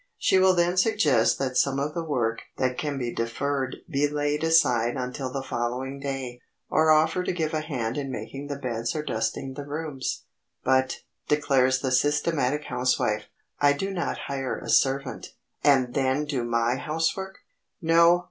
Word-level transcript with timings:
She 0.17 0.39
will 0.39 0.55
then 0.55 0.77
suggest 0.77 1.37
that 1.37 1.57
some 1.57 1.79
of 1.79 1.93
the 1.93 2.03
work 2.03 2.41
that 2.57 2.75
can 2.75 2.97
be 2.97 3.13
deferred 3.13 3.75
be 3.87 4.07
laid 4.09 4.43
aside 4.43 4.95
until 4.95 5.31
the 5.31 5.43
following 5.43 5.99
day, 5.99 6.41
or 6.71 6.89
offer 6.89 7.23
to 7.23 7.31
give 7.31 7.53
a 7.53 7.61
hand 7.61 7.99
in 7.99 8.09
making 8.11 8.47
the 8.47 8.55
beds 8.57 8.95
or 8.95 9.03
dusting 9.03 9.53
the 9.53 9.63
rooms. 9.67 10.23
"But," 10.63 11.01
declares 11.27 11.81
the 11.81 11.91
systematic 11.91 12.63
housewife, 12.63 13.25
"I 13.59 13.73
do 13.73 13.91
not 13.91 14.17
hire 14.25 14.57
a 14.57 14.69
servant,—and 14.69 15.93
then 15.93 16.25
do 16.25 16.45
my 16.45 16.77
housework!" 16.77 17.37
No! 17.79 18.19